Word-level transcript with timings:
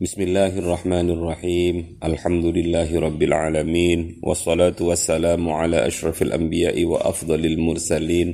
بسم 0.00 0.22
الله 0.22 0.58
الرحمن 0.58 1.10
الرحيم. 1.10 2.00
الحمد 2.04 2.44
لله 2.44 2.88
رب 3.00 3.22
العالمين 3.22 4.24
والصلاة 4.24 4.80
والسلام 4.80 5.48
على 5.48 5.86
أشرف 5.86 6.22
الأنبياء 6.22 6.84
وأفضل 6.84 7.46
المرسلين 7.46 8.28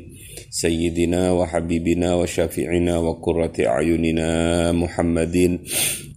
سيدنا 0.51 1.33
وحبيبنا 1.33 2.15
وشافعنا 2.15 2.99
وقرة 2.99 3.57
أعيننا 3.67 4.31
محمد 4.73 5.59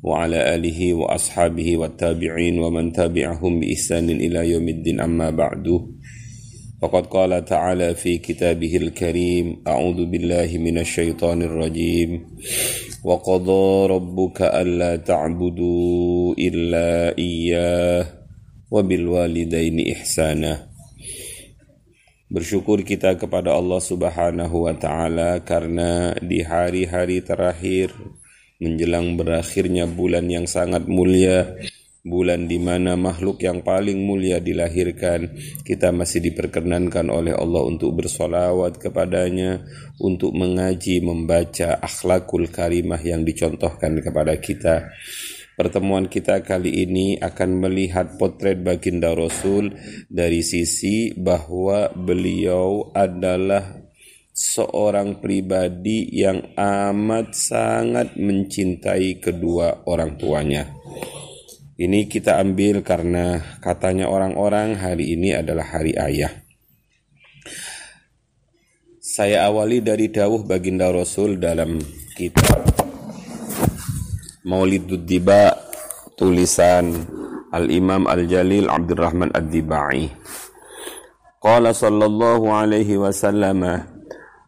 وعلى 0.04 0.56
آله 0.56 0.94
وأصحابه 0.94 1.78
والتابعين 1.78 2.60
ومن 2.60 2.94
تبعهم 2.94 3.60
بإحسان 3.60 4.10
إلى 4.10 4.52
يوم 4.54 4.68
الدين. 4.70 5.00
أما 5.02 5.30
بعد 5.30 5.66
فقد 6.85 7.07
قال 7.07 7.45
تعالى 7.45 7.95
في 7.95 8.19
كتابه 8.19 8.77
الكريم 8.77 9.65
أعوذ 9.65 10.05
بالله 10.05 10.59
من 10.59 10.79
الشيطان 10.79 11.43
الرجيم 11.43 12.11
وقضى 13.05 13.87
ربك 13.87 14.39
ألا 14.43 14.97
تعبدوا 14.97 16.35
إلا 16.39 17.19
إياه 17.19 18.05
وبالوالدين 18.71 19.77
إحسانا 19.93 20.75
Bersyukur 22.35 22.83
kita 22.83 23.15
kepada 23.15 23.55
Allah 23.55 23.79
Subhanahu 23.79 24.67
wa 24.67 24.75
taala 24.75 25.39
karena 25.47 26.19
di 26.19 26.43
hari-hari 26.43 27.23
terakhir 27.23 27.95
menjelang 28.59 29.15
berakhirnya 29.15 29.87
bulan 29.87 30.27
yang 30.27 30.49
sangat 30.51 30.83
mulia 30.91 31.55
bulan 32.10 32.50
di 32.50 32.58
mana 32.58 32.98
makhluk 32.98 33.40
yang 33.46 33.62
paling 33.62 34.02
mulia 34.02 34.42
dilahirkan, 34.42 35.30
kita 35.62 35.94
masih 35.94 36.26
diperkenankan 36.26 37.08
oleh 37.08 37.38
Allah 37.38 37.64
untuk 37.64 37.96
bersolawat 38.02 38.82
kepadanya, 38.82 39.64
untuk 40.02 40.34
mengaji, 40.34 41.00
membaca 41.06 41.78
akhlakul 41.78 42.50
karimah 42.50 43.00
yang 43.00 43.22
dicontohkan 43.22 44.02
kepada 44.02 44.34
kita. 44.42 44.90
Pertemuan 45.54 46.08
kita 46.08 46.40
kali 46.40 46.88
ini 46.88 47.20
akan 47.20 47.60
melihat 47.60 48.16
potret 48.16 48.64
baginda 48.64 49.12
Rasul 49.12 49.76
dari 50.08 50.40
sisi 50.40 51.12
bahwa 51.14 51.92
beliau 51.92 52.96
adalah 52.96 53.90
seorang 54.40 55.20
pribadi 55.20 56.08
yang 56.16 56.56
amat 56.56 57.36
sangat 57.36 58.16
mencintai 58.16 59.20
kedua 59.20 59.84
orang 59.84 60.16
tuanya. 60.16 60.79
Ini 61.79 62.07
kita 62.07 62.39
ambil 62.39 62.87
karena 62.87 63.43
katanya 63.59 64.07
orang-orang 64.07 64.79
hari 64.79 65.19
ini 65.19 65.35
adalah 65.35 65.67
hari 65.67 65.99
ayah. 65.99 66.31
Saya 69.03 69.47
awali 69.51 69.83
dari 69.83 70.11
dawuh 70.11 70.47
baginda 70.47 70.91
Rasul 70.91 71.39
dalam 71.39 71.83
kitab 72.15 72.63
Maulidud 74.47 75.03
Diba 75.03 75.51
tulisan 76.15 76.95
Al-Imam 77.51 78.07
Al-Jalil 78.07 78.71
Abdurrahman 78.71 79.35
Ad-Dibai. 79.35 80.11
Qala 81.43 81.75
sallallahu 81.75 82.49
alaihi 82.55 82.97
wasallam 82.97 83.95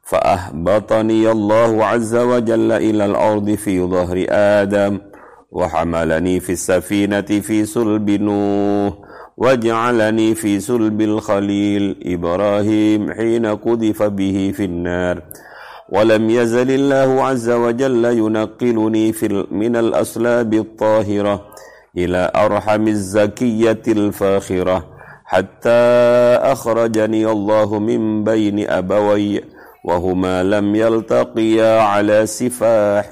فأهبطني 0.06 1.30
الله 1.30 1.84
عز 1.84 2.14
وجل 2.14 2.72
إلى 2.72 3.04
الأرض 3.04 3.50
في 3.58 3.82
ظهر 3.82 4.26
آدم 4.30 5.09
وحملني 5.51 6.39
في 6.39 6.51
السفينة 6.51 7.21
في 7.21 7.65
سلب 7.65 8.09
نوح 8.09 8.93
وجعلني 9.37 10.35
في 10.35 10.59
سلب 10.59 11.01
الخليل. 11.01 11.99
إبراهيم 12.05 13.13
حين 13.13 13.45
قذف 13.45 14.03
به 14.03 14.53
في 14.55 14.65
النار. 14.65 15.21
ولم 15.89 16.29
يزل 16.29 16.71
الله 16.71 17.23
عز 17.23 17.49
وجل 17.49 18.05
ينقلني 18.05 19.13
في 19.13 19.45
من 19.51 19.75
الأصلاب 19.75 20.53
الطاهرة 20.53 21.41
إلى 21.97 22.31
أرحم 22.35 22.87
الزكية 22.87 23.83
الفاخرة 23.87 24.85
حتى 25.25 25.79
أخرجني 26.39 27.31
الله 27.31 27.79
من 27.79 28.23
بين 28.23 28.69
أبوي 28.69 29.41
وهما 29.85 30.43
لم 30.43 30.75
يلتقيا 30.75 31.81
على 31.81 32.25
سفاح 32.25 33.05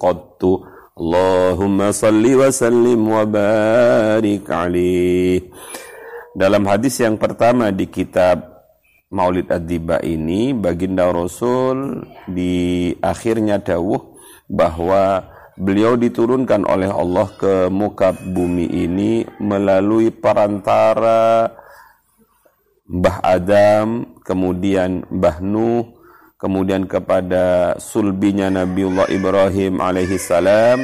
قط. 0.00 0.71
Allahumma 0.92 1.88
salli 1.88 2.36
wa 2.36 2.52
sallim 2.52 3.00
wa 3.08 3.24
barik. 3.24 4.44
Dalam 6.36 6.68
hadis 6.68 7.00
yang 7.00 7.16
pertama 7.16 7.72
di 7.72 7.88
kitab 7.88 8.44
Maulid 9.08 9.48
Ad-Diba 9.48 10.04
ini, 10.04 10.52
baginda 10.52 11.08
Rasul 11.08 12.04
di 12.28 12.92
akhirnya 13.00 13.56
dawuh 13.56 14.20
bahwa 14.52 15.32
beliau 15.56 15.96
diturunkan 15.96 16.68
oleh 16.68 16.92
Allah 16.92 17.28
ke 17.40 17.72
muka 17.72 18.12
bumi 18.12 18.68
ini 18.68 19.24
melalui 19.40 20.12
perantara 20.12 21.56
Mbah 22.84 23.18
Adam, 23.24 24.20
kemudian 24.20 25.08
Mbah 25.08 25.40
Nuh, 25.40 26.01
kemudian 26.42 26.90
kepada 26.90 27.78
sulbinya 27.78 28.50
Nabiullah 28.50 29.06
Ibrahim 29.06 29.78
alaihi 29.78 30.18
salam 30.18 30.82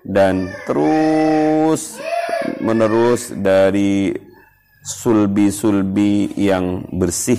dan 0.00 0.48
terus 0.64 2.00
menerus 2.64 3.28
dari 3.36 4.16
sulbi-sulbi 4.80 6.32
yang 6.40 6.88
bersih 6.88 7.36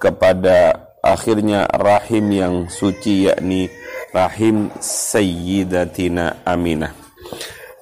kepada 0.00 0.88
akhirnya 1.04 1.68
rahim 1.68 2.32
yang 2.32 2.54
suci 2.72 3.28
yakni 3.28 3.68
rahim 4.12 4.72
Sayyidatina 4.80 6.44
Aminah. 6.44 6.92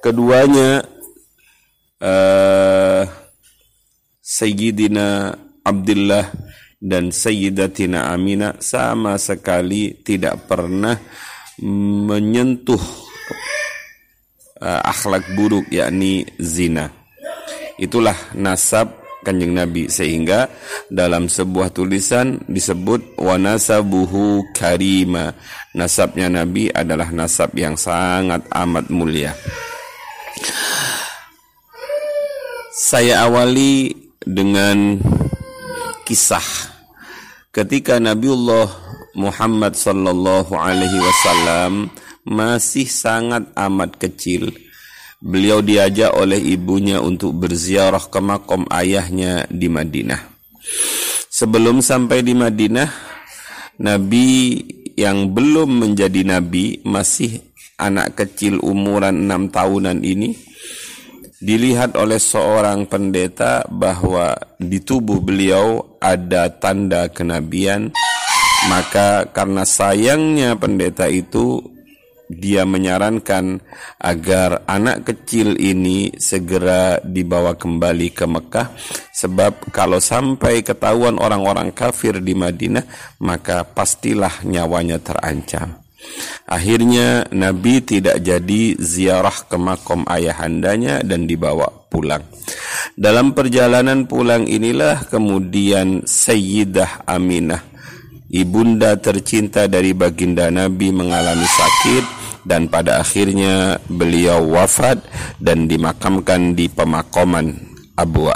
Keduanya 0.03 0.83
uh, 2.03 3.03
Sayyidina 4.19 5.35
Abdullah 5.63 6.27
dan 6.77 7.09
Sayyidatina 7.09 8.13
Aminah 8.13 8.61
sama 8.61 9.17
sekali 9.17 9.97
tidak 10.05 10.45
pernah 10.45 10.93
menyentuh 12.05 12.83
uh, 14.61 14.81
akhlak 14.85 15.25
buruk 15.33 15.65
yakni 15.73 16.25
zina. 16.37 16.93
Itulah 17.77 18.15
nasab 18.37 19.05
Kanjeng 19.25 19.57
Nabi 19.57 19.91
sehingga 19.91 20.47
dalam 20.87 21.27
sebuah 21.27 21.75
tulisan 21.75 22.39
disebut 22.47 23.19
wanasabuhu 23.19 24.55
karima. 24.55 25.35
Nasabnya 25.75 26.31
Nabi 26.31 26.71
adalah 26.71 27.11
nasab 27.11 27.51
yang 27.59 27.75
sangat 27.75 28.47
amat 28.53 28.87
mulia. 28.87 29.35
Saya 32.71 33.27
awali 33.27 33.91
dengan 34.23 35.01
kisah. 36.07 36.71
Ketika 37.51 37.99
Nabiullah 37.99 38.71
Muhammad 39.19 39.75
sallallahu 39.75 40.55
alaihi 40.55 41.03
wasallam 41.03 41.91
masih 42.23 42.87
sangat 42.87 43.51
amat 43.59 43.99
kecil 43.99 44.55
beliau 45.19 45.59
diajak 45.59 46.15
oleh 46.15 46.39
ibunya 46.39 47.03
untuk 47.03 47.35
berziarah 47.35 48.07
ke 48.07 48.19
makam 48.23 48.63
ayahnya 48.71 49.43
di 49.51 49.67
Madinah. 49.67 50.21
Sebelum 51.27 51.83
sampai 51.83 52.23
di 52.23 52.31
Madinah 52.31 52.87
Nabi 53.83 54.61
yang 54.97 55.29
belum 55.29 55.85
menjadi 55.85 56.25
nabi 56.25 56.81
masih 56.81 57.37
anak 57.77 58.17
kecil 58.17 58.57
umuran 58.65 59.29
enam 59.29 59.53
tahunan 59.53 60.01
ini 60.01 60.33
dilihat 61.37 61.93
oleh 61.93 62.17
seorang 62.17 62.89
pendeta 62.89 63.61
bahwa 63.69 64.33
di 64.57 64.81
tubuh 64.81 65.21
beliau 65.21 65.97
ada 66.01 66.49
tanda 66.49 67.09
kenabian 67.13 67.93
maka 68.65 69.29
karena 69.29 69.61
sayangnya 69.61 70.57
pendeta 70.57 71.05
itu 71.05 71.61
dia 72.27 72.67
menyarankan 72.67 73.63
agar 74.03 74.67
anak 74.67 75.07
kecil 75.07 75.55
ini 75.55 76.11
segera 76.19 76.99
dibawa 76.99 77.55
kembali 77.55 78.11
ke 78.11 78.27
Mekah. 78.27 78.67
Sebab 79.15 79.71
kalau 79.71 80.03
sampai 80.03 80.59
ketahuan 80.59 81.23
orang-orang 81.23 81.71
kafir 81.71 82.19
di 82.19 82.35
Madinah 82.35 82.83
maka 83.23 83.63
pastilah 83.63 84.43
nyawanya 84.43 84.99
terancam 84.99 85.86
Akhirnya 86.47 87.27
Nabi 87.35 87.83
tidak 87.83 88.23
jadi 88.23 88.79
ziarah 88.79 89.35
ke 89.45 89.59
makom 89.59 90.07
ayahandanya 90.07 91.03
dan 91.03 91.27
dibawa 91.27 91.67
pulang. 91.91 92.23
Dalam 92.95 93.35
perjalanan 93.35 94.07
pulang 94.07 94.47
inilah 94.47 95.05
kemudian 95.11 96.07
Sayyidah 96.07 97.03
Aminah, 97.03 97.61
ibunda 98.31 98.95
tercinta 98.95 99.67
dari 99.67 99.91
baginda 99.91 100.47
Nabi 100.47 100.95
mengalami 100.95 101.45
sakit 101.45 102.03
dan 102.47 102.71
pada 102.71 103.03
akhirnya 103.03 103.75
beliau 103.91 104.47
wafat 104.47 105.03
dan 105.43 105.67
dimakamkan 105.67 106.55
di 106.55 106.71
pemakaman 106.71 107.51
Abwa 107.99 108.35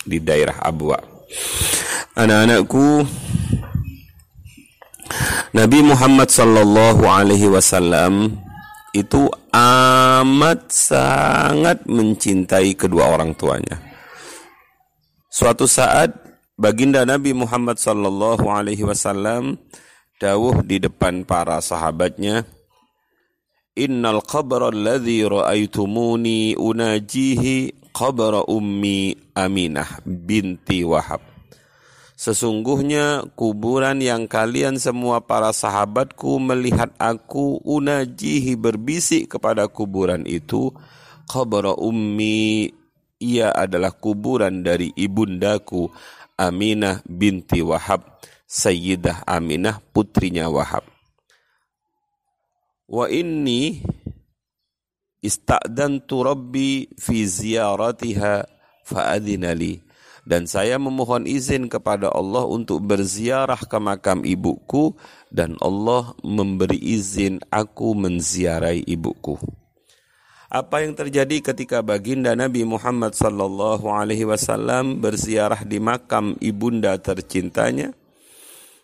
di 0.00 0.16
daerah 0.16 0.56
Abwa. 0.64 0.96
Anak-anakku 2.16 3.04
Nabi 5.50 5.82
Muhammad 5.82 6.30
sallallahu 6.30 7.02
alaihi 7.10 7.50
wasallam 7.50 8.38
itu 8.94 9.26
amat 9.50 10.70
sangat 10.70 11.82
mencintai 11.90 12.78
kedua 12.78 13.10
orang 13.10 13.34
tuanya. 13.34 13.82
Suatu 15.26 15.66
saat 15.66 16.14
baginda 16.54 17.02
Nabi 17.02 17.34
Muhammad 17.34 17.82
sallallahu 17.82 18.46
alaihi 18.46 18.86
wasallam 18.86 19.58
dawuh 20.22 20.62
di 20.62 20.78
depan 20.78 21.26
para 21.26 21.58
sahabatnya, 21.58 22.46
Innal 23.74 24.22
qabra 24.22 24.70
alladhi 24.70 25.26
ra'aitumuni 25.26 26.54
unajihi 26.58 27.90
qabra 27.90 28.46
ummi 28.46 29.14
Aminah 29.34 29.98
binti 30.06 30.86
Wahab. 30.86 31.29
Sesungguhnya 32.20 33.32
kuburan 33.32 34.04
yang 34.04 34.28
kalian 34.28 34.76
semua 34.76 35.24
para 35.24 35.56
sahabatku 35.56 36.36
melihat 36.36 36.92
aku 37.00 37.64
unajihi 37.64 38.60
berbisik 38.60 39.32
kepada 39.32 39.64
kuburan 39.72 40.28
itu 40.28 40.68
qabra 41.24 41.72
ummi 41.80 42.68
ia 43.24 43.48
adalah 43.56 43.96
kuburan 43.96 44.60
dari 44.60 44.92
ibundaku 45.00 45.88
Aminah 46.36 47.00
binti 47.08 47.64
Wahab 47.64 48.04
Sayyidah 48.44 49.24
Aminah 49.24 49.80
putrinya 49.80 50.52
Wahab. 50.52 50.84
Wa 52.84 53.08
inni 53.08 53.80
ista'dantu 55.24 56.20
rabbi 56.20 56.84
fi 57.00 57.24
ziyaratiha 57.24 58.44
fa'adina 58.84 59.56
li 59.56 59.88
dan 60.30 60.46
saya 60.46 60.78
memohon 60.78 61.26
izin 61.26 61.66
kepada 61.66 62.06
Allah 62.14 62.46
untuk 62.46 62.78
berziarah 62.86 63.58
ke 63.58 63.78
makam 63.82 64.22
ibuku 64.22 64.94
dan 65.26 65.58
Allah 65.58 66.14
memberi 66.22 66.78
izin 66.78 67.42
aku 67.50 67.98
menziarahi 67.98 68.86
ibuku. 68.86 69.34
Apa 70.46 70.86
yang 70.86 70.94
terjadi 70.94 71.42
ketika 71.42 71.82
baginda 71.82 72.38
Nabi 72.38 72.62
Muhammad 72.62 73.18
sallallahu 73.18 73.90
alaihi 73.90 74.22
wasallam 74.22 75.02
berziarah 75.02 75.66
di 75.66 75.82
makam 75.82 76.38
ibunda 76.38 76.94
tercintanya? 77.02 77.90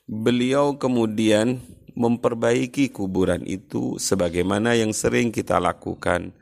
Beliau 0.06 0.74
kemudian 0.74 1.62
memperbaiki 1.94 2.90
kuburan 2.90 3.46
itu 3.46 4.02
sebagaimana 4.02 4.74
yang 4.74 4.90
sering 4.90 5.30
kita 5.30 5.62
lakukan 5.62 6.34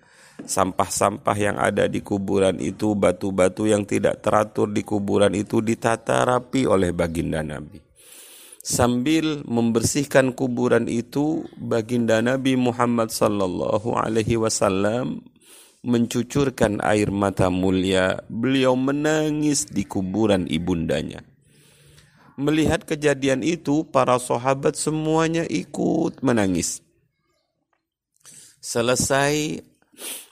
sampah-sampah 0.42 1.36
yang 1.38 1.56
ada 1.62 1.86
di 1.86 2.02
kuburan 2.02 2.58
itu, 2.58 2.98
batu-batu 2.98 3.70
yang 3.70 3.86
tidak 3.86 4.18
teratur 4.18 4.66
di 4.66 4.82
kuburan 4.82 5.32
itu 5.38 5.62
ditata 5.62 6.26
rapi 6.26 6.66
oleh 6.66 6.90
baginda 6.90 7.46
Nabi. 7.46 7.78
Sambil 8.64 9.44
membersihkan 9.44 10.32
kuburan 10.32 10.88
itu, 10.88 11.44
baginda 11.60 12.24
Nabi 12.24 12.56
Muhammad 12.56 13.12
sallallahu 13.12 13.92
alaihi 13.94 14.40
wasallam 14.40 15.20
mencucurkan 15.84 16.80
air 16.80 17.12
mata 17.12 17.52
mulia. 17.52 18.24
Beliau 18.32 18.72
menangis 18.72 19.68
di 19.68 19.84
kuburan 19.84 20.48
ibundanya. 20.48 21.20
Melihat 22.40 22.88
kejadian 22.88 23.44
itu, 23.44 23.84
para 23.84 24.16
sahabat 24.16 24.74
semuanya 24.74 25.44
ikut 25.44 26.24
menangis. 26.24 26.80
Selesai 28.64 29.60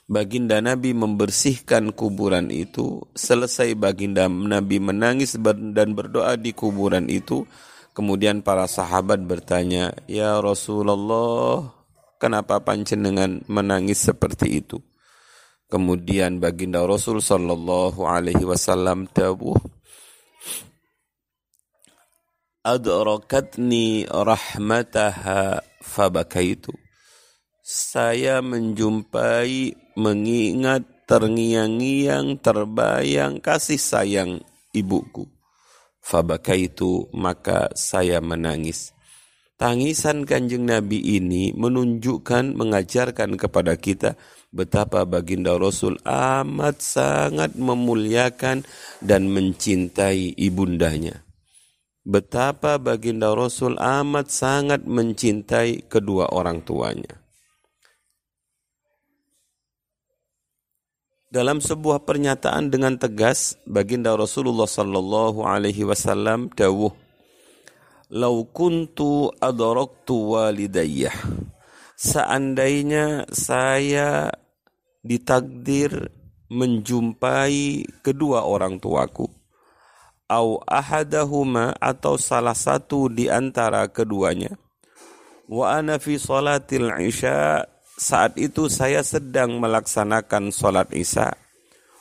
baginda 0.07 0.59
Nabi 0.59 0.91
membersihkan 0.91 1.95
kuburan 1.95 2.51
itu, 2.51 3.03
selesai 3.15 3.75
baginda 3.79 4.27
Nabi 4.27 4.79
menangis 4.83 5.39
dan 5.73 5.95
berdoa 5.95 6.35
di 6.35 6.51
kuburan 6.51 7.07
itu, 7.07 7.47
kemudian 7.95 8.43
para 8.43 8.67
sahabat 8.67 9.23
bertanya, 9.23 9.95
"Ya 10.05 10.35
Rasulullah, 10.43 11.71
kenapa 12.19 12.59
panjenengan 12.59 13.41
menangis 13.47 14.03
seperti 14.03 14.59
itu?" 14.59 14.83
Kemudian 15.71 16.37
baginda 16.37 16.85
Rasul 16.85 17.17
sallallahu 17.17 18.05
alaihi 18.05 18.45
wasallam 18.45 19.09
dawuh, 19.09 19.57
"Adrakatni 22.61 24.05
rahmataha 24.05 25.65
fabakaitu." 25.81 26.82
Saya 27.63 28.43
menjumpai 28.43 29.71
mengingat 29.95 31.07
terngiang-ngiang 31.07 32.43
terbayang 32.43 33.39
kasih 33.39 33.79
sayang 33.79 34.43
ibuku. 34.75 35.31
Fabakaitu 36.03 37.07
maka 37.15 37.71
saya 37.71 38.19
menangis. 38.19 38.91
Tangisan 39.55 40.27
kanjeng 40.27 40.67
Nabi 40.67 41.15
ini 41.15 41.55
menunjukkan, 41.55 42.51
mengajarkan 42.51 43.39
kepada 43.39 43.79
kita 43.79 44.19
betapa 44.51 45.07
baginda 45.07 45.55
Rasul 45.55 45.95
amat 46.03 46.83
sangat 46.83 47.55
memuliakan 47.55 48.67
dan 48.99 49.31
mencintai 49.31 50.35
ibundanya. 50.35 51.23
Betapa 52.03 52.75
baginda 52.75 53.31
Rasul 53.31 53.79
amat 53.79 54.27
sangat 54.27 54.83
mencintai 54.83 55.87
kedua 55.87 56.35
orang 56.35 56.59
tuanya. 56.67 57.22
Dalam 61.33 61.57
sebuah 61.57 62.05
pernyataan 62.05 62.69
dengan 62.69 62.93
tegas 62.93 63.57
baginda 63.65 64.13
Rasulullah 64.13 64.69
sallallahu 64.69 65.41
alaihi 65.41 65.81
wasallam 65.81 66.53
dawuh 66.53 66.93
Lau 68.13 68.45
kuntu 68.45 69.33
adaraktu 69.41 70.13
walidayya. 70.13 71.09
Seandainya 71.97 73.25
saya 73.33 74.29
ditakdir 75.01 76.13
menjumpai 76.53 77.81
kedua 78.05 78.45
orang 78.45 78.77
tuaku 78.77 79.25
au 80.29 80.61
ahadahuma 80.69 81.73
atau 81.81 82.21
salah 82.21 82.53
satu 82.53 83.09
di 83.09 83.33
antara 83.33 83.89
keduanya 83.89 84.53
wa 85.49 85.73
ana 85.73 85.97
fi 85.97 86.21
salatil 86.21 86.93
isya 87.01 87.65
saat 87.97 88.37
itu 88.41 88.69
saya 88.69 89.05
sedang 89.05 89.61
melaksanakan 89.61 90.49
sholat 90.49 90.89
isya. 90.93 91.37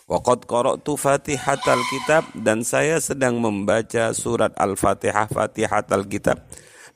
Waqad 0.08 0.44
qara'tu 0.44 0.98
fatihatal 0.98 1.80
kitab 1.88 2.26
dan 2.36 2.66
saya 2.66 3.00
sedang 3.00 3.40
membaca 3.40 4.12
surat 4.12 4.52
al-fatihah 4.58 5.30
fatihatal 5.30 6.04
kitab. 6.04 6.42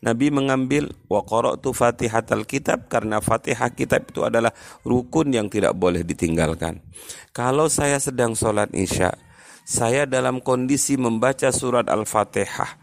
Nabi 0.04 0.28
mengambil 0.28 0.92
wa 1.08 1.24
qara'tu 1.24 1.72
fatihatal 1.72 2.44
kitab 2.44 2.92
karena 2.92 3.24
fatihah 3.24 3.72
kitab 3.72 4.04
itu 4.12 4.20
adalah 4.26 4.52
rukun 4.84 5.32
yang 5.32 5.48
tidak 5.48 5.72
boleh 5.72 6.04
ditinggalkan. 6.04 6.84
Kalau 7.32 7.72
saya 7.72 7.96
sedang 7.96 8.36
sholat 8.36 8.68
isya, 8.76 9.16
saya 9.64 10.04
dalam 10.04 10.44
kondisi 10.44 11.00
membaca 11.00 11.48
surat 11.54 11.88
al-fatihah. 11.88 12.76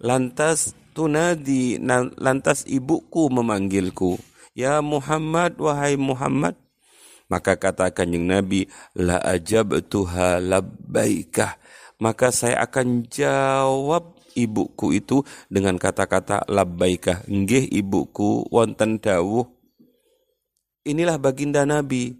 Lantas 0.00 0.72
tunadi, 0.96 1.76
lantas 2.16 2.64
ibuku 2.64 3.28
memanggilku 3.28 4.35
Ya 4.56 4.80
Muhammad, 4.80 5.60
wahai 5.60 6.00
Muhammad. 6.00 6.56
Maka 7.28 7.60
kata 7.60 7.92
kanjeng 7.92 8.24
Nabi, 8.24 8.64
La 8.96 9.20
ajab 9.20 9.76
tuha 9.84 10.40
labbaikah. 10.40 11.60
Maka 12.00 12.32
saya 12.32 12.64
akan 12.64 13.04
jawab 13.04 14.16
ibuku 14.32 14.96
itu 14.96 15.20
dengan 15.52 15.76
kata-kata 15.76 16.48
labbaikah. 16.48 17.28
Nggih 17.28 17.68
ibuku, 17.68 18.48
wonten 18.48 18.96
dawuh. 18.96 19.44
Inilah 20.88 21.20
baginda 21.20 21.68
Nabi 21.68 22.16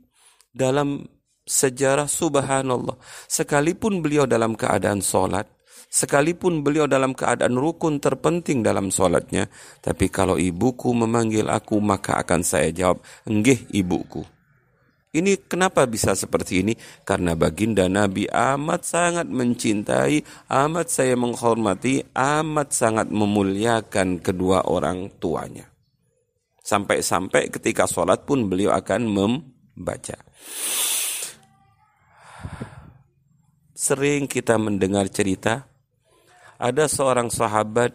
dalam 0.53 1.09
sejarah 1.49 2.11
subhanallah. 2.11 3.01
Sekalipun 3.33 4.05
beliau 4.05 4.29
dalam 4.29 4.59
keadaan 4.59 5.01
sholat, 5.01 5.49
Sekalipun 5.87 6.61
beliau 6.67 6.85
dalam 6.91 7.15
keadaan 7.15 7.57
rukun 7.57 8.03
terpenting 8.03 8.61
dalam 8.61 8.91
sholatnya, 8.91 9.49
tapi 9.81 10.11
kalau 10.11 10.37
ibuku 10.37 10.93
memanggil 10.93 11.47
aku, 11.49 11.79
maka 11.79 12.19
akan 12.21 12.43
saya 12.43 12.69
jawab, 12.75 13.01
enggih 13.25 13.65
ibuku. 13.73 14.27
Ini 15.17 15.49
kenapa 15.49 15.89
bisa 15.89 16.13
seperti 16.13 16.61
ini? 16.61 16.77
Karena 17.01 17.33
baginda 17.33 17.89
Nabi 17.89 18.29
amat 18.29 18.85
sangat 18.85 19.25
mencintai, 19.25 20.21
amat 20.53 20.93
saya 20.93 21.17
menghormati, 21.17 22.05
amat 22.13 22.69
sangat 22.77 23.09
memuliakan 23.09 24.21
kedua 24.21 24.69
orang 24.69 25.09
tuanya. 25.17 25.73
Sampai-sampai 26.61 27.49
ketika 27.49 27.89
sholat 27.89 28.29
pun 28.29 28.53
beliau 28.53 28.77
akan 28.77 29.09
membaca. 29.09 30.21
Sering 33.73 34.29
kita 34.29 34.61
mendengar 34.61 35.09
cerita 35.09 35.76
ada 36.57 36.89
seorang 36.89 37.29
sahabat 37.29 37.93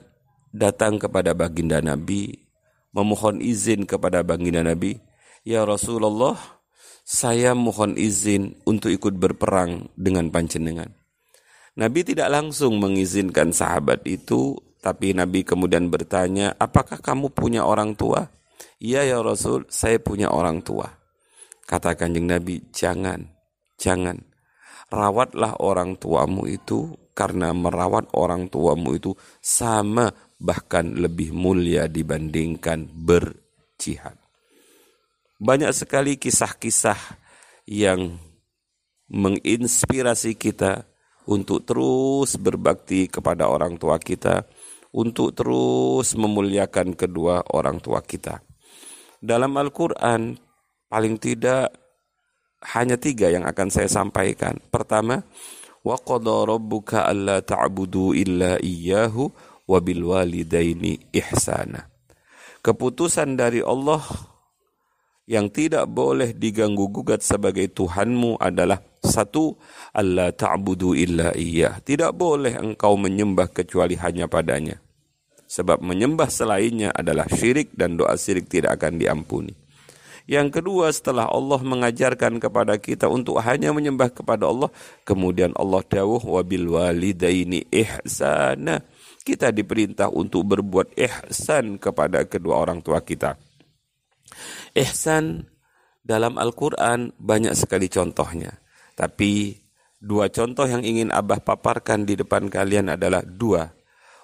datang 0.53 1.01
kepada 1.01 1.33
baginda 1.33 1.81
Nabi, 1.81 2.45
memohon 2.93 3.41
izin 3.41 3.89
kepada 3.89 4.21
baginda 4.21 4.61
Nabi, 4.61 5.01
"Ya 5.41 5.65
Rasulullah, 5.65 6.37
saya 7.01 7.57
mohon 7.57 7.97
izin 7.97 8.61
untuk 8.67 8.93
ikut 8.93 9.17
berperang 9.17 9.89
dengan 9.97 10.29
panjenengan." 10.29 10.93
Nabi 11.75 12.03
tidak 12.03 12.29
langsung 12.29 12.77
mengizinkan 12.77 13.55
sahabat 13.55 14.03
itu, 14.05 14.59
tapi 14.83 15.15
Nabi 15.15 15.41
kemudian 15.47 15.87
bertanya, 15.87 16.53
"Apakah 16.59 16.99
kamu 16.99 17.31
punya 17.31 17.63
orang 17.63 17.95
tua?" 17.95 18.27
"Iya 18.77 19.07
ya 19.07 19.17
Rasul, 19.23 19.65
saya 19.71 19.97
punya 19.97 20.29
orang 20.29 20.61
tua." 20.61 21.01
Kata 21.63 21.95
kanjeng 21.95 22.27
Nabi, 22.27 22.59
jangan, 22.75 23.23
jangan. 23.79 24.30
Rawatlah 24.91 25.63
orang 25.63 25.95
tuamu 25.95 26.51
itu 26.51 26.91
karena 27.15 27.55
merawat 27.55 28.11
orang 28.11 28.51
tuamu 28.51 28.99
itu 28.99 29.15
sama 29.39 30.11
bahkan 30.35 30.83
lebih 30.83 31.31
mulia 31.31 31.87
dibandingkan 31.87 32.91
berjihad. 32.91 34.19
Banyak 35.41 35.71
sekali 35.71 36.19
kisah-kisah 36.19 36.99
yang 37.65 38.19
menginspirasi 39.07 40.35
kita 40.35 40.85
untuk 41.25 41.63
terus 41.63 42.35
berbakti 42.35 43.07
kepada 43.07 43.47
orang 43.47 43.79
tua 43.79 43.95
kita, 43.95 44.43
untuk 44.91 45.31
terus 45.31 46.13
memuliakan 46.19 46.93
kedua 46.99 47.47
orang 47.55 47.79
tua 47.79 48.03
kita. 48.03 48.43
Dalam 49.21 49.55
Al-Quran, 49.55 50.35
paling 50.89 51.15
tidak 51.21 51.80
hanya 52.61 52.97
tiga 52.97 53.33
yang 53.33 53.43
akan 53.45 53.67
saya 53.73 53.89
sampaikan. 53.89 54.61
Pertama, 54.69 55.25
wa 55.81 55.97
rabbuka 55.97 57.09
alla 57.09 57.41
ta'budu 57.41 58.13
illa 58.13 58.61
iyyahu 58.61 59.33
wa 59.65 59.77
bil 59.81 60.03
walidaini 60.13 61.09
ihsana. 61.09 61.89
Keputusan 62.61 63.33
dari 63.33 63.65
Allah 63.65 64.05
yang 65.25 65.49
tidak 65.49 65.89
boleh 65.89 66.37
diganggu 66.37 66.91
gugat 66.93 67.25
sebagai 67.25 67.65
Tuhanmu 67.73 68.37
adalah 68.37 68.83
satu, 69.01 69.57
Allah 69.97 70.29
ta'budu 70.29 70.93
illa 70.93 71.33
iya. 71.33 71.81
Tidak 71.81 72.13
boleh 72.13 72.53
engkau 72.61 72.93
menyembah 73.01 73.49
kecuali 73.49 73.97
hanya 73.97 74.29
padanya. 74.29 74.77
Sebab 75.49 75.81
menyembah 75.81 76.29
selainnya 76.29 76.93
adalah 76.93 77.25
syirik 77.27 77.73
dan 77.73 77.97
doa 77.97 78.15
syirik 78.15 78.47
tidak 78.47 78.77
akan 78.77 79.01
diampuni. 79.01 79.60
Yang 80.29 80.61
kedua 80.61 80.93
setelah 80.93 81.25
Allah 81.27 81.59
mengajarkan 81.61 82.37
kepada 82.37 82.77
kita 82.77 83.09
untuk 83.09 83.41
hanya 83.41 83.73
menyembah 83.73 84.13
kepada 84.13 84.45
Allah, 84.45 84.69
kemudian 85.01 85.51
Allah 85.57 85.81
dawuh 85.81 86.21
wabil 86.21 86.77
walidaini 86.77 87.65
ihsana. 87.73 88.85
Kita 89.21 89.53
diperintah 89.53 90.09
untuk 90.09 90.49
berbuat 90.49 90.97
ihsan 90.97 91.77
kepada 91.77 92.25
kedua 92.25 92.57
orang 92.61 92.81
tua 92.81 93.01
kita. 93.01 93.37
Ihsan 94.73 95.45
dalam 96.01 96.41
Al-Quran 96.41 97.13
banyak 97.21 97.53
sekali 97.53 97.85
contohnya. 97.85 98.57
Tapi 98.97 99.61
dua 100.01 100.29
contoh 100.33 100.65
yang 100.65 100.81
ingin 100.81 101.13
Abah 101.13 101.41
paparkan 101.41 102.05
di 102.05 102.17
depan 102.17 102.49
kalian 102.49 102.97
adalah 102.97 103.21
dua. 103.21 103.69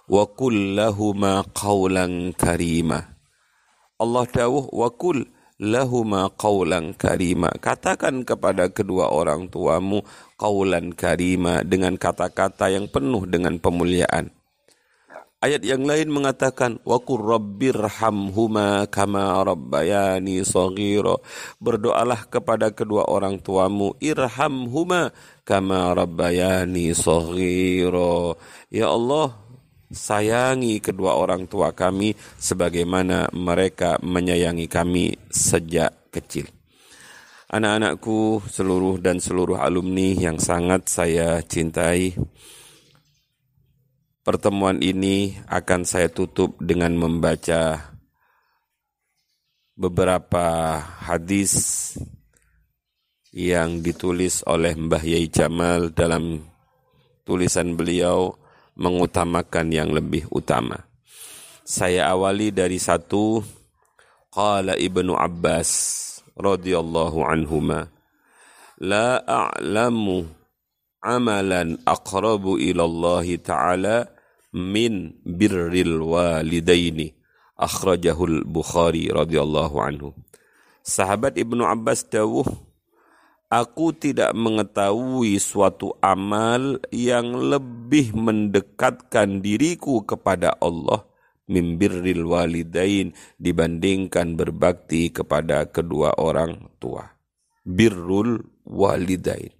Wa 0.07 0.23
kullahuma 0.33 1.45
qawlan 1.53 2.33
karima. 2.33 3.17
Allah 3.97 4.25
dawuh 4.29 4.69
wa 4.73 4.89
kull 4.93 5.25
lahuma 5.57 6.29
qawlan 6.33 6.93
karima. 6.93 7.49
Katakan 7.57 8.21
kepada 8.23 8.69
kedua 8.69 9.09
orang 9.09 9.49
tuamu 9.49 10.05
qawlan 10.37 10.93
karima 10.93 11.65
dengan 11.65 11.97
kata-kata 11.97 12.69
yang 12.69 12.89
penuh 12.89 13.25
dengan 13.25 13.57
pemuliaan. 13.57 14.33
Ayat 15.37 15.61
yang 15.61 15.85
lain 15.85 16.09
mengatakan 16.09 16.81
wa 16.81 16.97
qur 16.97 17.21
rabbirhamhuma 17.21 18.89
kama 18.89 19.37
rabbayani 19.45 20.41
saghira. 20.41 21.21
Berdoalah 21.61 22.25
kepada 22.25 22.73
kedua 22.73 23.05
orang 23.05 23.37
tuamu 23.37 23.93
irhamhuma 24.01 25.13
kama 25.45 25.93
rabbayani 25.93 26.89
saghira. 26.97 28.33
Ya 28.73 28.89
Allah, 28.89 29.37
sayangi 29.91 30.83
kedua 30.83 31.15
orang 31.15 31.47
tua 31.47 31.71
kami 31.71 32.15
sebagaimana 32.39 33.31
mereka 33.35 33.99
menyayangi 34.03 34.67
kami 34.67 35.15
sejak 35.31 36.11
kecil. 36.11 36.47
Anak-anakku 37.47 38.43
seluruh 38.43 38.99
dan 38.99 39.23
seluruh 39.23 39.55
alumni 39.63 40.11
yang 40.11 40.35
sangat 40.35 40.91
saya 40.91 41.39
cintai, 41.39 42.11
Pertemuan 44.27 44.83
ini 44.83 45.39
akan 45.47 45.87
saya 45.87 46.11
tutup 46.11 46.59
dengan 46.59 46.91
membaca 46.99 47.95
beberapa 49.71 50.75
hadis 51.07 51.95
yang 53.31 53.79
ditulis 53.79 54.43
oleh 54.43 54.75
Mbah 54.75 54.99
Yai 54.99 55.31
Jamal 55.31 55.95
dalam 55.95 56.43
tulisan 57.23 57.79
beliau 57.79 58.35
mengutamakan 58.77 59.73
yang 59.73 59.89
lebih 59.91 60.29
utama. 60.29 60.85
Saya 61.67 62.07
awali 62.13 62.53
dari 62.53 62.79
satu 62.79 63.43
Qala 64.31 64.77
Ibnu 64.77 65.17
Abbas 65.17 65.69
radhiyallahu 66.37 67.25
anhuma 67.25 67.89
La 68.77 69.17
a'lamu 69.25 70.29
amalan 71.01 71.81
aqrabu 71.81 72.61
ila 72.61 72.85
Allah 72.85 73.25
ta'ala 73.41 73.97
min 74.53 75.17
birril 75.25 75.97
walidaini 75.97 77.17
akhrajahul 77.57 78.45
Bukhari 78.45 79.09
radhiyallahu 79.09 79.75
anhu. 79.81 80.13
Sahabat 80.85 81.35
Ibnu 81.41 81.65
Abbas 81.65 82.05
dawuh, 82.05 82.45
Aku 83.47 83.95
tidak 83.95 84.35
mengetahui 84.35 85.39
suatu 85.39 85.95
amal 86.03 86.83
yang 86.91 87.31
lebih 87.31 88.11
mendekatkan 88.11 89.39
diriku 89.39 90.03
kepada 90.03 90.51
Allah 90.59 91.07
mimbirril 91.47 92.27
walidain 92.27 93.15
dibandingkan 93.39 94.35
berbakti 94.35 95.15
kepada 95.15 95.63
kedua 95.71 96.19
orang 96.19 96.75
tua. 96.75 97.07
Birrul 97.63 98.43
walidain 98.67 99.57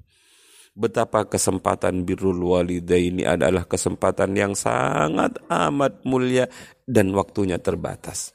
betapa 0.77 1.25
kesempatan 1.25 2.05
birrul 2.05 2.37
walidaini 2.37 3.25
adalah 3.25 3.65
kesempatan 3.65 4.37
yang 4.37 4.53
sangat 4.53 5.41
amat 5.49 6.05
mulia 6.05 6.45
dan 6.85 7.09
waktunya 7.17 7.57
terbatas. 7.57 8.29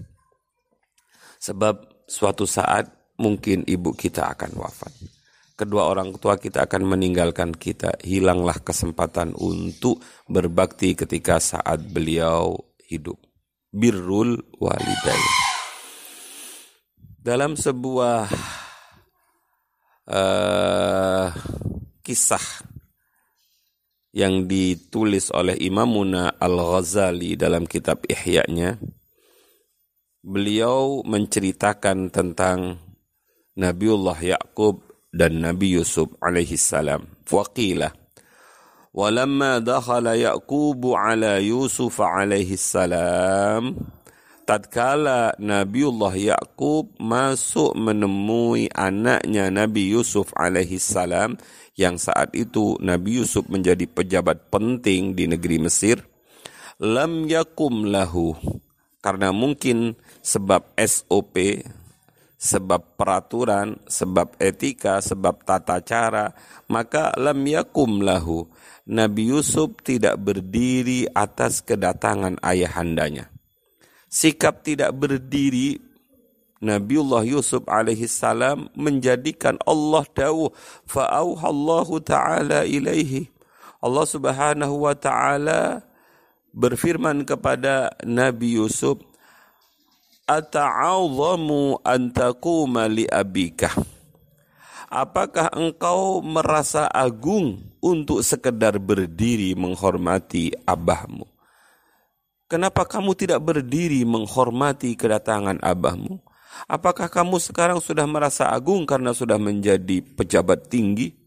Sebab 1.38 2.02
suatu 2.10 2.42
saat 2.42 2.90
mungkin 3.14 3.62
ibu 3.70 3.94
kita 3.94 4.34
akan 4.34 4.58
wafat. 4.58 5.21
Kedua 5.62 5.94
orang 5.94 6.10
tua 6.18 6.42
kita 6.42 6.66
akan 6.66 6.98
meninggalkan 6.98 7.54
kita. 7.54 7.94
Hilanglah 8.02 8.58
kesempatan 8.66 9.30
untuk 9.38 10.02
berbakti 10.26 10.98
ketika 10.98 11.38
saat 11.38 11.86
beliau 11.86 12.58
hidup. 12.90 13.14
Birrul 13.70 14.42
walidain. 14.58 15.30
Dalam 16.98 17.54
sebuah 17.54 18.26
uh, 20.10 21.30
kisah 22.02 22.46
yang 24.18 24.50
ditulis 24.50 25.30
oleh 25.30 25.54
Imamuna 25.62 26.42
Al-Ghazali 26.42 27.38
dalam 27.38 27.70
kitab 27.70 28.02
Ihya-nya, 28.10 28.82
beliau 30.26 31.06
menceritakan 31.06 32.10
tentang 32.10 32.82
Nabiullah 33.54 34.18
Yakub 34.18 34.91
dan 35.12 35.44
Nabi 35.44 35.76
Yusuf 35.76 36.08
alaihi 36.18 36.56
salam. 36.56 37.06
Waqila 37.28 37.92
Walamma 38.92 39.60
dakhala 39.64 40.12
Yaqubu 40.16 40.92
ala 40.92 41.40
Yusuf 41.40 41.96
alaihi 41.96 42.60
salam 42.60 43.76
tatkala 44.44 45.32
Nabiullah 45.38 46.12
Yakub 46.12 46.92
masuk 47.00 47.72
menemui 47.78 48.68
anaknya 48.74 49.48
Nabi 49.48 49.94
Yusuf 49.94 50.34
alaihi 50.36 50.76
salam 50.76 51.38
yang 51.78 51.96
saat 51.96 52.36
itu 52.36 52.76
Nabi 52.84 53.22
Yusuf 53.22 53.48
menjadi 53.48 53.88
pejabat 53.88 54.52
penting 54.52 55.16
di 55.16 55.24
negeri 55.24 55.56
Mesir, 55.56 56.04
lam 56.76 57.24
yakum 57.24 57.88
lahu 57.88 58.36
karena 59.00 59.32
mungkin 59.32 59.96
sebab 60.20 60.68
SOP, 60.76 61.64
sebab 62.42 62.98
peraturan, 62.98 63.78
sebab 63.86 64.34
etika, 64.42 64.98
sebab 64.98 65.46
tata 65.46 65.78
cara, 65.78 66.34
maka 66.66 67.14
lam 67.14 67.38
yakum 67.46 68.02
lahu. 68.02 68.50
Nabi 68.82 69.30
Yusuf 69.30 69.78
tidak 69.86 70.18
berdiri 70.18 71.06
atas 71.14 71.62
kedatangan 71.62 72.42
ayahandanya. 72.42 73.30
Sikap 74.10 74.66
tidak 74.66 74.90
berdiri 74.98 75.78
Nabiullah 76.62 77.26
Yusuf 77.26 77.66
alaihi 77.66 78.10
salam 78.10 78.70
menjadikan 78.78 79.58
Allah 79.66 80.06
dawuh 80.14 80.50
fa'auhallahu 80.86 82.02
ta'ala 82.02 82.62
ilaihi. 82.66 83.30
Allah 83.82 84.06
subhanahu 84.06 84.86
wa 84.86 84.94
ta'ala 84.94 85.82
berfirman 86.54 87.26
kepada 87.26 87.98
Nabi 88.06 88.62
Yusuf, 88.62 89.02
Ata'azamu 90.32 91.84
antakuma 91.84 92.88
li 92.88 93.04
abika. 93.04 93.68
Apakah 94.88 95.52
engkau 95.52 96.24
merasa 96.24 96.88
agung 96.88 97.60
untuk 97.84 98.24
sekedar 98.24 98.80
berdiri 98.80 99.52
menghormati 99.52 100.52
abahmu? 100.64 101.28
Kenapa 102.48 102.84
kamu 102.88 103.12
tidak 103.16 103.40
berdiri 103.44 104.04
menghormati 104.08 104.96
kedatangan 104.96 105.60
abahmu? 105.60 106.20
Apakah 106.68 107.08
kamu 107.12 107.36
sekarang 107.40 107.80
sudah 107.80 108.04
merasa 108.04 108.48
agung 108.52 108.84
karena 108.88 109.12
sudah 109.16 109.36
menjadi 109.36 110.00
pejabat 110.00 110.68
tinggi? 110.68 111.21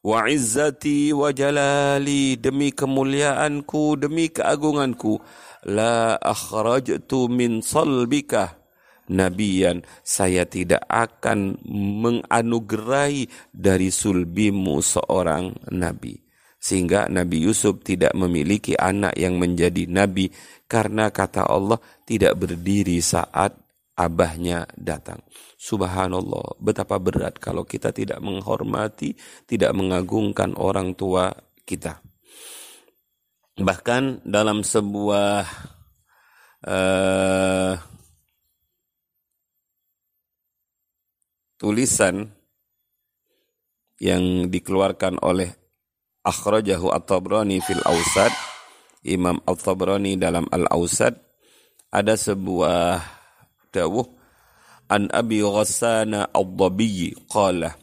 Wa 0.00 0.24
izzati 0.32 1.12
wa 1.12 1.28
jalali 1.28 2.40
demi 2.40 2.72
kemuliaanku, 2.72 4.00
demi 4.00 4.32
keagunganku. 4.32 5.20
La 5.68 6.16
akhrajtu 6.16 7.28
min 7.28 7.60
salbika 7.60 8.56
nabiyan. 9.12 9.84
Saya 10.00 10.48
tidak 10.48 10.88
akan 10.88 11.60
menganugerahi 12.00 13.28
dari 13.52 13.92
sulbimu 13.92 14.80
seorang 14.80 15.52
nabi. 15.68 16.16
Sehingga 16.60 17.08
Nabi 17.08 17.48
Yusuf 17.48 17.80
tidak 17.80 18.12
memiliki 18.12 18.76
anak 18.76 19.16
yang 19.16 19.40
menjadi 19.40 19.88
nabi 19.88 20.28
karena 20.68 21.08
kata 21.08 21.48
Allah 21.48 21.80
tidak 22.04 22.36
berdiri 22.36 23.00
saat 23.00 23.56
abahnya 24.00 24.64
datang. 24.72 25.20
Subhanallah, 25.60 26.56
betapa 26.56 26.96
berat 26.96 27.36
kalau 27.36 27.68
kita 27.68 27.92
tidak 27.92 28.16
menghormati, 28.24 29.12
tidak 29.44 29.76
mengagungkan 29.76 30.56
orang 30.56 30.96
tua 30.96 31.28
kita. 31.68 32.00
Bahkan 33.60 34.24
dalam 34.24 34.64
sebuah 34.64 35.44
uh, 36.64 37.72
tulisan 41.60 42.24
yang 44.00 44.48
dikeluarkan 44.48 45.20
oleh 45.20 45.52
akhrajahu 46.24 46.88
at-Tabrani 46.88 47.60
fil 47.60 47.84
Ausad, 47.84 48.32
Imam 49.04 49.44
At-Tabrani 49.44 50.16
dalam 50.16 50.48
Al-Ausad 50.48 51.20
ada 51.92 52.16
sebuah 52.16 53.19
dawuh 53.70 54.06
an 54.90 55.06
Abi 55.14 55.40
Ghassana 55.42 56.30
Ad-Dabi 56.34 57.14
qala 57.30 57.78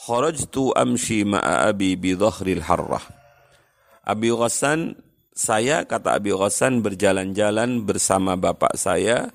kharajtu 0.00 0.72
amshi 0.76 1.24
ma'a 1.28 1.68
abi 1.68 1.96
bi 1.96 2.16
dhahril 2.16 2.64
harrah 2.64 3.04
Abi 4.04 4.32
Ghassan 4.32 4.96
saya 5.36 5.84
kata 5.84 6.16
Abi 6.16 6.32
Ghassan 6.32 6.80
berjalan-jalan 6.80 7.84
bersama 7.84 8.36
bapak 8.36 8.74
saya 8.80 9.28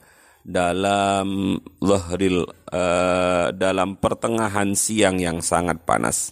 dalam 0.45 1.57
dhahril 1.81 2.45
uh, 2.69 3.49
dalam 3.49 3.97
pertengahan 3.97 4.77
siang 4.77 5.17
yang 5.17 5.41
sangat 5.41 5.81
panas 5.85 6.29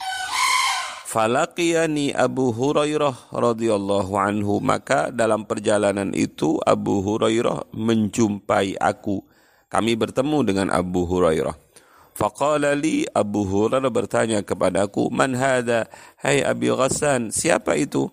Falaqiyani 1.13 2.09
Abu 2.17 2.49
Hurairah 2.49 3.29
radhiyallahu 3.29 4.17
anhu. 4.17 4.57
Maka 4.57 5.13
dalam 5.13 5.45
perjalanan 5.45 6.09
itu 6.09 6.57
Abu 6.65 7.05
Hurairah 7.05 7.69
menjumpai 7.69 8.81
aku. 8.81 9.21
Kami 9.69 9.93
bertemu 9.93 10.41
dengan 10.41 10.73
Abu 10.73 11.05
Hurairah. 11.05 11.53
Faqala 12.17 12.73
li 12.73 13.05
Abu 13.13 13.45
Hurairah 13.45 13.93
bertanya 13.93 14.41
kepadaku 14.41 15.13
man 15.13 15.37
hadha? 15.37 15.85
Hai 16.17 16.41
Abi 16.41 16.73
Ghassan 16.73 17.29
siapa 17.29 17.77
itu? 17.77 18.09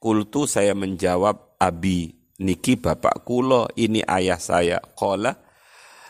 Kultu 0.00 0.48
saya 0.48 0.72
menjawab 0.72 1.60
Abi. 1.60 2.16
Niki 2.40 2.80
bapak 2.80 3.28
kulo 3.28 3.68
ini 3.76 4.00
ayah 4.08 4.40
saya. 4.40 4.80
Qala 4.96 5.36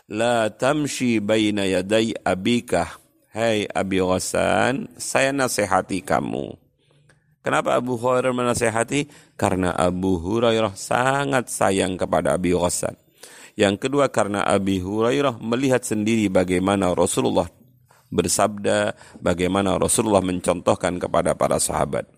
la 0.06 0.54
tamshi 0.54 1.18
baina 1.18 1.66
yaday 1.66 2.14
abika 2.22 3.07
Hai 3.28 3.68
Abi 3.76 4.00
Ghassan, 4.00 4.88
saya 4.96 5.36
nasihati 5.36 6.00
kamu. 6.00 6.56
Kenapa 7.44 7.76
Abu 7.76 8.00
Hurairah 8.00 8.32
menasihati? 8.32 9.04
Karena 9.36 9.76
Abu 9.76 10.16
Hurairah 10.16 10.72
sangat 10.72 11.52
sayang 11.52 12.00
kepada 12.00 12.32
Abi 12.32 12.56
Ghassan. 12.56 12.96
Yang 13.52 13.84
kedua 13.84 14.08
karena 14.08 14.48
Abi 14.48 14.80
Hurairah 14.80 15.44
melihat 15.44 15.84
sendiri 15.84 16.32
bagaimana 16.32 16.96
Rasulullah 16.96 17.52
bersabda, 18.08 18.96
bagaimana 19.20 19.76
Rasulullah 19.76 20.24
mencontohkan 20.24 20.96
kepada 20.96 21.36
para 21.36 21.60
sahabat. 21.60 22.08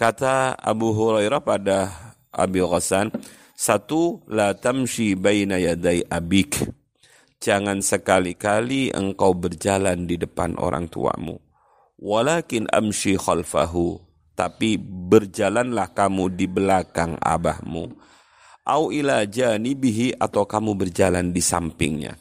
Kata 0.00 0.56
Abu 0.56 0.96
Hurairah 0.96 1.44
pada 1.44 1.92
Abi 2.32 2.64
Ghassan, 2.64 3.12
satu, 3.52 4.24
la 4.24 4.56
tamshi 4.56 5.12
baina 5.12 5.60
yaday 5.60 6.08
abik 6.08 6.77
jangan 7.42 7.82
sekali-kali 7.82 8.94
engkau 8.94 9.34
berjalan 9.34 10.06
di 10.06 10.14
depan 10.18 10.54
orang 10.58 10.86
tuamu. 10.86 11.38
Walakin 11.98 12.70
amshi 12.70 13.18
khalfahu, 13.18 13.98
tapi 14.38 14.78
berjalanlah 14.78 15.90
kamu 15.90 16.30
di 16.30 16.46
belakang 16.46 17.18
abahmu. 17.18 17.90
Au 18.62 18.94
ila 18.94 19.26
janibihi 19.26 20.14
atau 20.14 20.46
kamu 20.46 20.78
berjalan 20.78 21.34
di 21.34 21.42
sampingnya. 21.42 22.14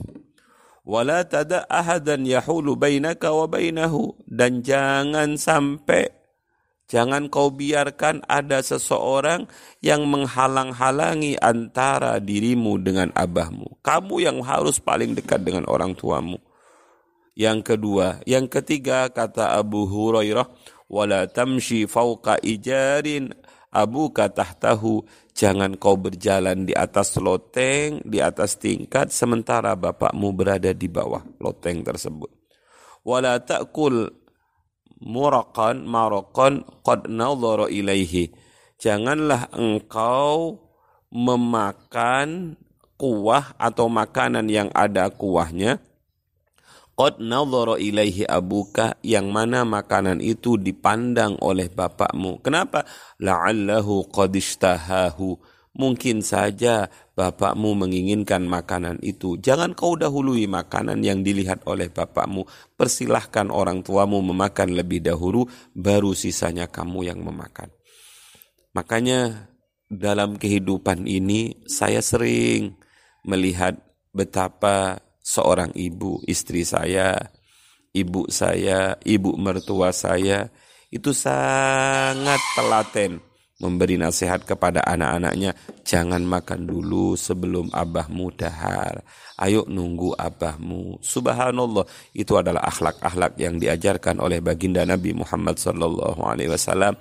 Wala 0.88 1.28
tada 1.28 1.68
ahadan 1.68 2.24
yahulu 2.24 2.80
bainaka 2.80 3.36
wa 3.36 3.46
bainahu 3.46 4.16
dan 4.26 4.64
jangan 4.64 5.36
sampai 5.36 6.17
Jangan 6.88 7.28
kau 7.28 7.52
biarkan 7.52 8.24
ada 8.32 8.64
seseorang 8.64 9.44
yang 9.84 10.08
menghalang-halangi 10.08 11.36
antara 11.36 12.16
dirimu 12.24 12.80
dengan 12.80 13.12
abahmu. 13.12 13.84
Kamu 13.84 14.16
yang 14.24 14.40
harus 14.40 14.80
paling 14.80 15.12
dekat 15.12 15.44
dengan 15.44 15.68
orang 15.68 15.92
tuamu. 16.00 16.40
Yang 17.36 17.76
kedua, 17.76 18.24
yang 18.24 18.48
ketiga 18.48 19.12
kata 19.12 19.60
Abu 19.60 19.84
Hurairah, 19.84 20.48
wala 20.88 21.28
tamshi 21.28 21.86
fauqa 21.86 22.40
ijarin 22.40 23.36
abu 23.68 24.10
tahu 24.58 25.06
jangan 25.38 25.78
kau 25.78 26.00
berjalan 26.00 26.66
di 26.66 26.74
atas 26.74 27.20
loteng, 27.22 28.02
di 28.02 28.18
atas 28.24 28.58
tingkat 28.58 29.14
sementara 29.14 29.76
bapakmu 29.78 30.34
berada 30.34 30.74
di 30.74 30.88
bawah 30.90 31.22
loteng 31.38 31.86
tersebut. 31.86 32.32
Wala 33.06 33.38
ta'kul 33.38 34.27
murakan 35.02 35.86
marokon 35.86 36.66
qad 36.82 37.10
nadhara 37.10 37.70
ilaihi. 37.70 38.34
Janganlah 38.78 39.50
engkau 39.58 40.62
memakan 41.10 42.60
kuah 42.98 43.54
atau 43.58 43.88
makanan 43.90 44.50
yang 44.50 44.70
ada 44.74 45.10
kuahnya 45.10 45.82
qad 46.98 47.22
nadhara 47.22 47.78
ilaihi 47.78 48.26
abuka 48.26 48.98
yang 49.06 49.30
mana 49.30 49.62
makanan 49.62 50.18
itu 50.18 50.58
dipandang 50.58 51.38
oleh 51.46 51.70
bapakmu. 51.70 52.42
Kenapa? 52.42 52.84
La'allahu 53.22 54.10
qad 54.10 54.34
ishtahahu. 54.34 55.38
Mungkin 55.78 56.26
saja 56.26 56.90
bapakmu 57.14 57.78
menginginkan 57.78 58.50
makanan 58.50 58.98
itu, 59.06 59.38
jangan 59.38 59.78
kau 59.78 59.94
dahului 59.94 60.50
makanan 60.50 61.06
yang 61.06 61.22
dilihat 61.22 61.62
oleh 61.70 61.94
bapakmu. 61.94 62.50
Persilahkan 62.74 63.54
orang 63.54 63.86
tuamu 63.86 64.18
memakan 64.26 64.74
lebih 64.74 65.06
dahulu, 65.06 65.46
baru 65.78 66.18
sisanya 66.18 66.66
kamu 66.66 67.14
yang 67.14 67.22
memakan. 67.22 67.70
Makanya 68.74 69.54
dalam 69.86 70.42
kehidupan 70.42 71.06
ini 71.06 71.62
saya 71.70 72.02
sering 72.02 72.74
melihat 73.22 73.78
betapa 74.10 74.98
seorang 75.22 75.70
ibu, 75.78 76.26
istri 76.26 76.66
saya, 76.66 77.14
ibu 77.94 78.26
saya, 78.34 78.98
ibu 79.06 79.38
mertua 79.38 79.94
saya 79.94 80.50
itu 80.88 81.12
sangat 81.12 82.40
telaten 82.56 83.27
memberi 83.58 83.98
nasihat 83.98 84.46
kepada 84.46 84.86
anak-anaknya, 84.86 85.58
jangan 85.82 86.22
makan 86.22 86.70
dulu 86.70 87.18
sebelum 87.18 87.74
abahmu 87.74 88.30
dahar. 88.38 89.02
Ayo 89.38 89.66
nunggu 89.66 90.14
abahmu. 90.14 91.02
Subhanallah, 91.02 91.86
itu 92.14 92.34
adalah 92.38 92.66
akhlak-akhlak 92.70 93.38
yang 93.42 93.58
diajarkan 93.58 94.22
oleh 94.22 94.42
baginda 94.42 94.86
Nabi 94.86 95.14
Muhammad 95.18 95.58
sallallahu 95.58 96.22
alaihi 96.22 96.54
wasallam 96.54 96.98